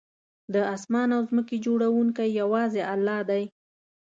د 0.53 0.55
آسمان 0.75 1.09
او 1.15 1.21
ځمکې 1.29 1.55
جوړونکی 1.65 2.27
یوازې 2.41 2.81
الله 2.93 3.19
دی 3.29 3.43